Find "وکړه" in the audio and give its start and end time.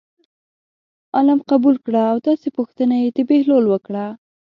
3.73-4.05